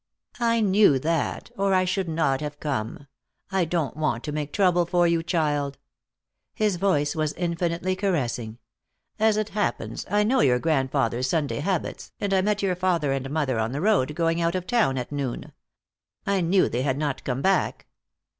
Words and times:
"I 0.39 0.61
knew 0.61 0.97
that, 0.97 1.51
or 1.59 1.75
I 1.75 1.85
should 1.85 2.09
not 2.09 2.41
have 2.41 2.59
come. 2.59 3.05
I 3.51 3.65
don't 3.65 3.95
want 3.95 4.23
to 4.23 4.31
make 4.31 4.51
trouble 4.51 4.87
for 4.87 5.05
you, 5.05 5.21
child." 5.21 5.77
His 6.55 6.77
voice 6.77 7.15
was 7.15 7.33
infinitely 7.33 7.95
caressing. 7.95 8.57
"As 9.19 9.37
it 9.37 9.49
happens, 9.49 10.07
I 10.09 10.23
know 10.23 10.39
your 10.39 10.57
grandfather's 10.57 11.29
Sunday 11.29 11.59
habits, 11.59 12.13
and 12.19 12.33
I 12.33 12.41
met 12.41 12.63
your 12.63 12.75
father 12.75 13.11
and 13.11 13.29
mother 13.29 13.59
on 13.59 13.73
the 13.73 13.79
road 13.81 14.15
going 14.15 14.41
out 14.41 14.55
of 14.55 14.65
town 14.65 14.97
at 14.97 15.11
noon. 15.11 15.51
I 16.25 16.41
knew 16.41 16.67
they 16.67 16.81
had 16.81 16.97
not 16.97 17.23
come 17.23 17.43
back." 17.43 17.85